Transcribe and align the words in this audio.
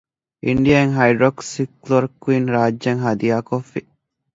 އިންޑިއާއިން 0.45 0.93
ހައިޑްރޮކްސިކްލޮރޮކުއިން 2.53 2.53
ރާއްޖެއަށް 2.53 3.01
ހަދިޔާކޮށްފި 3.05 3.81